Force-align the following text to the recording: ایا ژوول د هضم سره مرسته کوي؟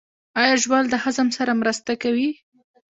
ایا 0.41 0.53
ژوول 0.61 0.85
د 0.89 0.95
هضم 1.03 1.27
سره 1.37 1.51
مرسته 1.61 1.91
کوي؟ 2.03 2.29